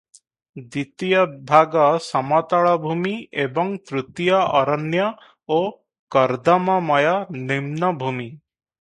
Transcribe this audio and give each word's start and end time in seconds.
ଦ୍ୱିତୀୟ 0.75 1.43
ଭାଗ 1.51 1.83
ସମତଳଭୂମି 2.05 3.13
ଏବଂ 3.45 3.77
ତୃତୀୟ 3.91 4.33
ଅରଣ୍ୟ 4.41 5.05
ଓ 5.59 5.61
କର୍ଦ୍ଦମମୟ 6.17 7.11
ନିମ୍ନଭୂମି। 7.47 8.31